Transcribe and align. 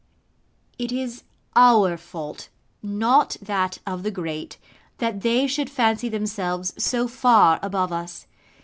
It 0.79 0.91
is 0.91 1.23
our 1.55 1.95
fault, 1.95 2.49
not 2.81 3.37
that 3.39 3.77
of 3.85 4.01
the 4.01 4.09
great, 4.09 4.57
that 4.97 5.21
they 5.21 5.45
should 5.45 5.69
fancy 5.69 6.09
themselves 6.09 6.73
so 6.75 7.07
far 7.07 7.59
above 7.61 7.93
us. 7.93 8.25